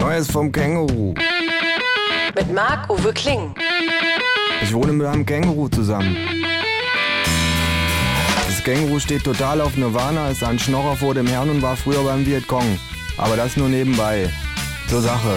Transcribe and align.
Neues 0.00 0.30
vom 0.30 0.50
Känguru. 0.50 1.12
Mit 2.34 2.54
Marc-Uwe 2.54 3.12
Kling. 3.12 3.54
Ich 4.62 4.72
wohne 4.72 4.94
mit 4.94 5.06
einem 5.06 5.26
Känguru 5.26 5.68
zusammen. 5.68 6.16
Das 8.46 8.64
Känguru 8.64 8.98
steht 8.98 9.24
total 9.24 9.60
auf 9.60 9.76
Nirvana, 9.76 10.30
ist 10.30 10.42
ein 10.42 10.58
Schnorrer 10.58 10.96
vor 10.96 11.12
dem 11.12 11.26
Herrn 11.26 11.50
und 11.50 11.60
war 11.60 11.76
früher 11.76 12.02
beim 12.02 12.24
Vietcong. 12.24 12.78
Aber 13.18 13.36
das 13.36 13.58
nur 13.58 13.68
nebenbei. 13.68 14.30
Zur 14.88 15.02
Sache. 15.02 15.34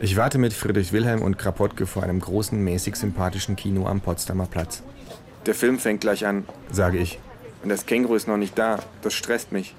Ich 0.00 0.16
warte 0.16 0.38
mit 0.38 0.54
Friedrich 0.54 0.94
Wilhelm 0.94 1.20
und 1.20 1.36
Krapotke 1.36 1.86
vor 1.86 2.02
einem 2.02 2.20
großen, 2.20 2.58
mäßig 2.58 2.96
sympathischen 2.96 3.56
Kino 3.56 3.86
am 3.86 4.00
Potsdamer 4.00 4.46
Platz. 4.46 4.82
Der 5.44 5.54
Film 5.54 5.78
fängt 5.78 6.00
gleich 6.00 6.24
an, 6.24 6.46
sage 6.70 6.96
ich. 6.96 7.18
Und 7.62 7.68
das 7.68 7.84
Känguru 7.84 8.14
ist 8.14 8.26
noch 8.26 8.38
nicht 8.38 8.58
da. 8.58 8.78
Das 9.02 9.12
stresst 9.12 9.52
mich. 9.52 9.74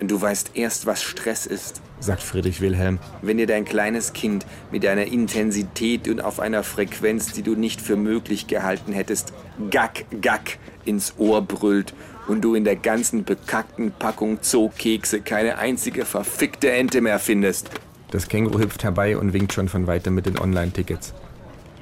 Du 0.00 0.20
weißt 0.20 0.52
erst, 0.54 0.86
was 0.86 1.02
Stress 1.02 1.46
ist, 1.46 1.80
sagt 2.00 2.22
Friedrich 2.22 2.60
Wilhelm, 2.60 2.98
wenn 3.22 3.38
dir 3.38 3.46
dein 3.46 3.64
kleines 3.64 4.12
Kind 4.12 4.44
mit 4.70 4.84
einer 4.84 5.06
Intensität 5.06 6.06
und 6.08 6.20
auf 6.20 6.38
einer 6.38 6.62
Frequenz, 6.62 7.32
die 7.32 7.42
du 7.42 7.54
nicht 7.54 7.80
für 7.80 7.96
möglich 7.96 8.46
gehalten 8.46 8.92
hättest, 8.92 9.32
gack, 9.70 10.04
gack 10.20 10.58
ins 10.84 11.14
Ohr 11.18 11.42
brüllt 11.42 11.94
und 12.28 12.42
du 12.42 12.54
in 12.54 12.64
der 12.64 12.76
ganzen 12.76 13.24
bekackten 13.24 13.92
Packung 13.92 14.42
Zookekse 14.42 15.20
keine 15.20 15.58
einzige 15.58 16.04
verfickte 16.04 16.70
Ente 16.70 17.00
mehr 17.00 17.18
findest. 17.18 17.70
Das 18.10 18.28
Känguru 18.28 18.60
hüpft 18.60 18.84
herbei 18.84 19.16
und 19.16 19.32
winkt 19.32 19.52
schon 19.52 19.68
von 19.68 19.86
weitem 19.86 20.14
mit 20.14 20.26
den 20.26 20.38
Online-Tickets. 20.38 21.14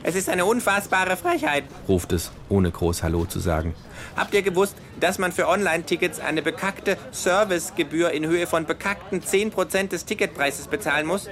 Es 0.07 0.15
ist 0.17 0.29
eine 0.29 0.45
unfassbare 0.45 1.17
Frechheit, 1.17 1.65
ruft 1.89 2.13
es, 2.13 2.31
ohne 2.51 2.71
groß 2.71 3.03
Hallo 3.03 3.25
zu 3.25 3.41
sagen. 3.41 3.75
Habt 4.17 4.35
ihr 4.35 4.43
gewusst, 4.43 4.77
dass 5.01 5.19
man 5.19 5.33
für 5.33 5.49
Online-Tickets 5.49 6.21
eine 6.21 6.43
bekackte 6.43 6.99
Servicegebühr 7.11 8.11
in 8.11 8.27
Höhe 8.27 8.47
von 8.47 8.67
bekackten 8.67 9.23
10% 9.23 9.89
des 9.89 10.05
Ticketpreises 10.05 10.69
bezahlen 10.69 11.07
muss? 11.07 11.31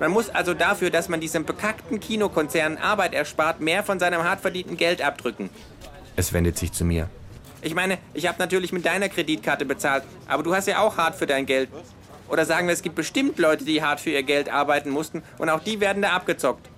Man 0.00 0.10
muss 0.10 0.30
also 0.30 0.54
dafür, 0.54 0.88
dass 0.88 1.10
man 1.10 1.20
diesem 1.20 1.44
bekackten 1.44 2.00
Kinokonzern 2.00 2.78
Arbeit 2.78 3.12
erspart, 3.12 3.60
mehr 3.60 3.84
von 3.84 4.00
seinem 4.00 4.24
hart 4.24 4.40
verdienten 4.40 4.78
Geld 4.78 5.02
abdrücken. 5.02 5.50
Es 6.16 6.32
wendet 6.32 6.56
sich 6.56 6.72
zu 6.72 6.86
mir. 6.86 7.10
Ich 7.60 7.74
meine, 7.74 7.98
ich 8.14 8.26
habe 8.26 8.38
natürlich 8.38 8.72
mit 8.72 8.86
deiner 8.86 9.10
Kreditkarte 9.10 9.66
bezahlt, 9.66 10.02
aber 10.26 10.42
du 10.42 10.54
hast 10.54 10.66
ja 10.66 10.78
auch 10.78 10.96
hart 10.96 11.14
für 11.14 11.26
dein 11.26 11.44
Geld. 11.44 11.68
Oder 12.30 12.46
sagen 12.46 12.68
wir, 12.68 12.72
es 12.72 12.80
gibt 12.80 12.94
bestimmt 12.94 13.38
Leute, 13.38 13.66
die 13.66 13.82
hart 13.82 14.00
für 14.00 14.10
ihr 14.10 14.22
Geld 14.22 14.48
arbeiten 14.48 14.88
mussten 14.88 15.22
und 15.36 15.50
auch 15.50 15.60
die 15.60 15.80
werden 15.80 16.00
da 16.00 16.12
abgezockt. 16.12 16.70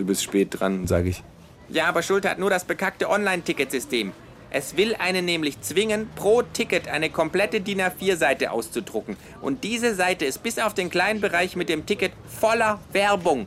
Du 0.00 0.06
bist 0.06 0.22
spät 0.22 0.58
dran, 0.58 0.86
sage 0.86 1.10
ich. 1.10 1.22
Ja, 1.68 1.84
aber 1.84 2.02
Schuld 2.02 2.24
hat 2.24 2.38
nur 2.38 2.48
das 2.48 2.64
bekackte 2.64 3.10
Online-Ticketsystem. 3.10 4.12
Es 4.50 4.78
will 4.78 4.94
einen 4.98 5.26
nämlich 5.26 5.60
zwingen, 5.60 6.08
pro 6.16 6.40
Ticket 6.40 6.88
eine 6.88 7.10
komplette 7.10 7.60
DIN 7.60 7.82
A4-Seite 7.82 8.50
auszudrucken. 8.50 9.18
Und 9.42 9.62
diese 9.62 9.94
Seite 9.94 10.24
ist 10.24 10.42
bis 10.42 10.58
auf 10.58 10.72
den 10.72 10.88
kleinen 10.88 11.20
Bereich 11.20 11.54
mit 11.54 11.68
dem 11.68 11.84
Ticket 11.84 12.12
voller 12.26 12.80
Werbung. 12.92 13.46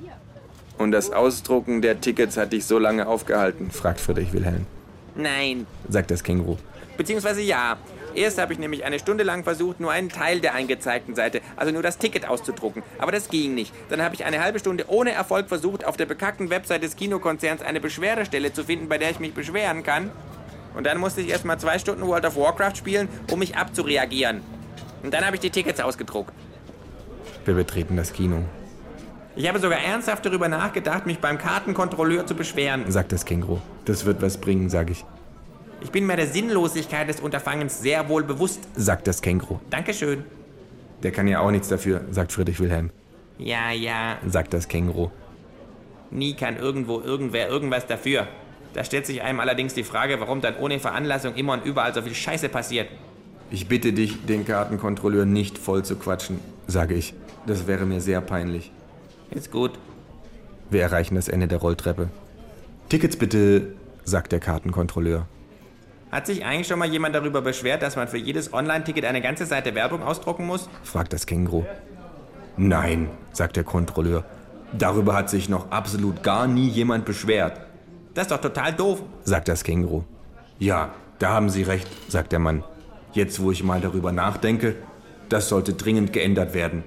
Und 0.78 0.92
das 0.92 1.10
Ausdrucken 1.10 1.82
der 1.82 2.00
Tickets 2.00 2.38
hat 2.38 2.54
dich 2.54 2.66
so 2.66 2.78
lange 2.78 3.08
aufgehalten? 3.08 3.72
fragt 3.72 4.00
Friedrich 4.00 4.32
Wilhelm. 4.32 4.68
Nein, 5.16 5.66
sagt 5.90 6.12
das 6.12 6.24
Känguru. 6.24 6.58
Beziehungsweise 6.98 7.42
ja. 7.42 7.78
Erst 8.16 8.40
habe 8.40 8.54
ich 8.54 8.60
nämlich 8.60 8.86
eine 8.86 9.00
Stunde 9.00 9.24
lang 9.24 9.44
versucht, 9.44 9.80
nur 9.80 9.92
einen 9.92 10.10
Teil 10.10 10.40
der 10.40 10.54
eingezeigten 10.54 11.16
Seite, 11.16 11.42
also 11.56 11.72
nur 11.72 11.82
das 11.82 11.98
Ticket 11.98 12.28
auszudrucken. 12.28 12.84
Aber 13.00 13.12
das 13.12 13.30
ging 13.30 13.56
nicht. 13.56 13.74
Dann 13.90 14.02
habe 14.02 14.16
ich 14.16 14.26
eine 14.26 14.42
halbe 14.42 14.60
Stunde 14.60 14.86
ohne 14.88 15.12
Erfolg 15.12 15.48
versucht, 15.48 15.86
auf 15.86 15.98
der 15.98 16.06
bekackten 16.06 16.50
Website 16.50 16.84
des 16.84 16.96
Kinokonzerns 16.96 17.62
eine 17.62 17.80
Beschwerdestelle 17.80 18.54
zu 18.54 18.64
finden, 18.64 18.88
bei 18.88 18.98
der 18.98 19.10
ich 19.10 19.20
mich 19.20 19.34
beschweren 19.34 19.84
kann. 19.84 20.12
Und 20.76 20.86
dann 20.86 21.00
musste 21.00 21.22
ich 21.22 21.30
erst 21.30 21.46
mal 21.46 21.58
zwei 21.58 21.80
Stunden 21.80 22.06
World 22.06 22.26
of 22.26 22.36
Warcraft 22.36 22.76
spielen, 22.76 23.08
um 23.32 23.40
mich 23.40 23.56
abzureagieren. 23.56 24.42
Und 25.04 25.14
dann 25.14 25.26
habe 25.26 25.36
ich 25.36 25.42
die 25.42 25.50
Tickets 25.50 25.80
ausgedruckt. 25.80 26.34
Wir 27.46 27.56
betreten 27.56 27.98
das 27.98 28.14
Kino. 28.14 28.44
Ich 29.36 29.48
habe 29.48 29.60
sogar 29.60 29.80
ernsthaft 29.80 30.26
darüber 30.26 30.48
nachgedacht, 30.48 31.08
mich 31.08 31.20
beim 31.20 31.40
Kartenkontrolleur 31.40 32.26
zu 32.28 32.36
beschweren, 32.36 32.90
sagt 32.92 33.12
das 33.12 33.26
Känguru. 33.26 33.60
Das 33.86 34.06
wird 34.06 34.22
was 34.22 34.38
bringen, 34.38 34.70
sage 34.70 34.92
ich. 34.92 35.06
Ich 35.84 35.92
bin 35.92 36.06
mir 36.06 36.16
der 36.16 36.28
Sinnlosigkeit 36.28 37.10
des 37.10 37.20
Unterfangens 37.20 37.82
sehr 37.82 38.08
wohl 38.08 38.24
bewusst, 38.24 38.62
sagt 38.74 39.06
das 39.06 39.22
Känguru. 39.22 39.60
Dankeschön. 39.70 40.24
Der 41.04 41.12
kann 41.12 41.28
ja 41.28 41.42
auch 41.42 41.52
nichts 41.52 41.68
dafür, 41.68 42.02
sagt 42.10 42.32
Friedrich 42.32 42.60
Wilhelm. 42.62 42.90
Ja, 43.38 43.72
ja, 43.72 44.18
sagt 44.26 44.54
das 44.54 44.70
Känguru. 44.70 45.12
Nie 46.10 46.36
kann 46.36 46.56
irgendwo 46.56 47.02
irgendwer 47.02 47.50
irgendwas 47.50 47.86
dafür. 47.86 48.28
Da 48.74 48.84
stellt 48.84 49.06
sich 49.06 49.22
einem 49.22 49.42
allerdings 49.42 49.74
die 49.74 49.84
Frage, 49.84 50.20
warum 50.22 50.40
dann 50.40 50.56
ohne 50.58 50.80
Veranlassung 50.80 51.36
immer 51.36 51.54
und 51.54 51.66
überall 51.66 51.94
so 51.94 52.02
viel 52.02 52.16
Scheiße 52.16 52.48
passiert. 52.48 52.88
Ich 53.52 53.68
bitte 53.68 53.92
dich, 53.92 54.26
den 54.26 54.46
Kartenkontrolleur 54.46 55.26
nicht 55.26 55.58
voll 55.58 55.84
zu 55.84 55.98
quatschen, 55.98 56.40
sage 56.66 56.94
ich. 56.96 57.14
Das 57.46 57.68
wäre 57.68 57.86
mir 57.86 58.00
sehr 58.00 58.22
peinlich. 58.22 58.72
Ist 59.32 59.52
gut. 59.52 59.72
Wir 60.70 60.82
erreichen 60.82 61.16
das 61.16 61.28
Ende 61.28 61.48
der 61.48 61.58
Rolltreppe. 61.58 62.10
Tickets 62.88 63.18
bitte, 63.18 63.76
sagt 64.06 64.32
der 64.32 64.40
Kartenkontrolleur. 64.40 65.28
Hat 66.14 66.28
sich 66.28 66.46
eigentlich 66.46 66.68
schon 66.68 66.78
mal 66.78 66.88
jemand 66.88 67.16
darüber 67.16 67.42
beschwert, 67.42 67.82
dass 67.82 67.96
man 67.96 68.08
für 68.08 68.20
jedes 68.20 68.54
Online-Ticket 68.54 69.04
eine 69.04 69.20
ganze 69.20 69.48
Seite 69.48 69.74
Werbung 69.74 70.04
ausdrucken 70.04 70.46
muss? 70.46 70.70
fragt 70.84 71.12
das 71.12 71.26
Känguru. 71.26 71.66
Nein, 72.56 73.10
sagt 73.32 73.56
der 73.56 73.64
Kontrolleur. 73.64 74.24
Darüber 74.78 75.16
hat 75.16 75.32
sich 75.32 75.50
noch 75.50 75.72
absolut 75.72 76.22
gar 76.22 76.46
nie 76.46 76.68
jemand 76.68 77.06
beschwert. 77.06 77.60
Das 78.14 78.26
ist 78.26 78.32
doch 78.32 78.42
total 78.42 78.74
doof, 78.74 79.02
sagt 79.24 79.48
das 79.48 79.64
Känguru. 79.64 80.04
Ja, 80.60 80.94
da 81.18 81.30
haben 81.30 81.50
Sie 81.50 81.64
recht, 81.64 81.88
sagt 82.12 82.32
der 82.32 82.38
Mann. 82.38 82.64
Jetzt, 83.14 83.42
wo 83.42 83.50
ich 83.50 83.64
mal 83.64 83.82
darüber 83.82 84.12
nachdenke, 84.12 84.76
das 85.30 85.50
sollte 85.50 85.74
dringend 85.74 86.14
geändert 86.14 86.54
werden. 86.54 86.84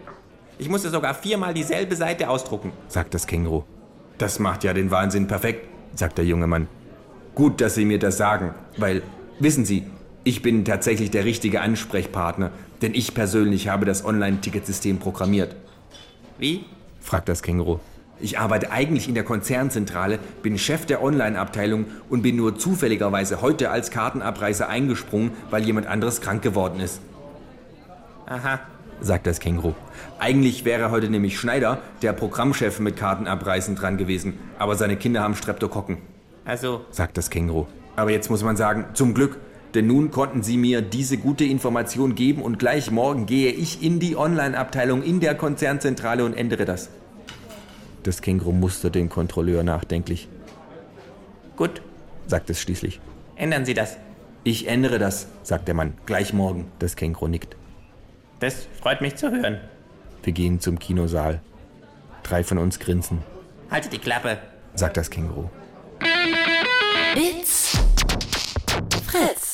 Ich 0.56 0.68
musste 0.68 0.88
sogar 0.88 1.14
viermal 1.14 1.52
dieselbe 1.52 1.96
Seite 1.96 2.30
ausdrucken, 2.30 2.70
sagt 2.86 3.12
das 3.12 3.26
Känguru. 3.26 3.64
Das 4.18 4.38
macht 4.38 4.62
ja 4.62 4.72
den 4.72 4.92
Wahnsinn 4.92 5.26
perfekt, 5.26 5.66
sagt 5.96 6.16
der 6.16 6.24
junge 6.24 6.46
Mann. 6.46 6.68
Gut, 7.34 7.60
dass 7.60 7.74
Sie 7.74 7.84
mir 7.84 7.98
das 7.98 8.16
sagen, 8.16 8.54
weil 8.78 9.02
Wissen 9.38 9.66
Sie, 9.66 9.84
ich 10.24 10.40
bin 10.40 10.64
tatsächlich 10.64 11.10
der 11.10 11.26
richtige 11.26 11.60
Ansprechpartner, 11.60 12.50
denn 12.80 12.94
ich 12.94 13.14
persönlich 13.14 13.68
habe 13.68 13.84
das 13.84 14.04
Online-Ticketsystem 14.04 14.98
programmiert. 14.98 15.54
Wie? 16.38 16.64
fragt 17.00 17.28
das 17.28 17.42
Känguru. 17.42 17.78
Ich 18.18 18.38
arbeite 18.38 18.70
eigentlich 18.70 19.08
in 19.08 19.14
der 19.14 19.24
Konzernzentrale, 19.24 20.18
bin 20.42 20.56
Chef 20.56 20.86
der 20.86 21.02
Online-Abteilung 21.02 21.84
und 22.08 22.22
bin 22.22 22.36
nur 22.36 22.58
zufälligerweise 22.58 23.42
heute 23.42 23.70
als 23.70 23.90
Kartenabreißer 23.90 24.70
eingesprungen, 24.70 25.32
weil 25.50 25.64
jemand 25.64 25.86
anderes 25.86 26.22
krank 26.22 26.40
geworden 26.40 26.80
ist. 26.80 27.02
Aha, 28.24 28.60
sagt 29.02 29.26
das 29.26 29.38
Känguru. 29.38 29.74
Eigentlich 30.18 30.64
wäre 30.64 30.90
heute 30.90 31.10
nämlich 31.10 31.38
Schneider, 31.38 31.82
der 32.00 32.14
Programmchef 32.14 32.80
mit 32.80 32.96
Kartenabreißen 32.96 33.76
dran 33.76 33.98
gewesen, 33.98 34.38
aber 34.58 34.76
seine 34.76 34.96
Kinder 34.96 35.22
haben 35.22 35.34
Streptokokken. 35.34 35.98
Also, 36.46 36.86
sagt 36.90 37.18
das 37.18 37.28
Känguru. 37.28 37.66
Aber 37.96 38.10
jetzt 38.10 38.30
muss 38.30 38.42
man 38.42 38.56
sagen, 38.56 38.86
zum 38.94 39.14
Glück, 39.14 39.38
denn 39.74 39.86
nun 39.86 40.10
konnten 40.10 40.42
sie 40.42 40.56
mir 40.56 40.82
diese 40.82 41.18
gute 41.18 41.44
Information 41.44 42.14
geben 42.14 42.42
und 42.42 42.58
gleich 42.58 42.90
morgen 42.90 43.26
gehe 43.26 43.50
ich 43.50 43.82
in 43.82 43.98
die 44.00 44.16
Online-Abteilung 44.16 45.02
in 45.02 45.20
der 45.20 45.34
Konzernzentrale 45.34 46.24
und 46.24 46.34
ändere 46.34 46.64
das. 46.64 46.90
Das 48.02 48.22
Känguru 48.22 48.52
mustert 48.52 48.94
den 48.94 49.08
Kontrolleur 49.08 49.64
nachdenklich. 49.64 50.28
Gut, 51.56 51.82
sagt 52.26 52.50
es 52.50 52.60
schließlich. 52.60 53.00
Ändern 53.34 53.64
Sie 53.64 53.74
das. 53.74 53.96
Ich 54.44 54.68
ändere 54.68 54.98
das, 54.98 55.26
sagt 55.42 55.66
der 55.66 55.74
Mann. 55.74 55.94
Gleich 56.06 56.32
morgen. 56.32 56.70
Das 56.78 56.94
Känguru 56.94 57.26
nickt. 57.26 57.56
Das 58.38 58.68
freut 58.80 59.00
mich 59.00 59.16
zu 59.16 59.30
hören. 59.30 59.58
Wir 60.22 60.32
gehen 60.32 60.60
zum 60.60 60.78
Kinosaal. 60.78 61.40
Drei 62.22 62.44
von 62.44 62.58
uns 62.58 62.78
grinsen. 62.78 63.18
Haltet 63.70 63.92
die 63.92 63.98
Klappe, 63.98 64.38
sagt 64.74 64.96
das 64.96 65.10
Känguru. 65.10 65.48
It's 67.14 67.78
Fritz. 69.16 69.45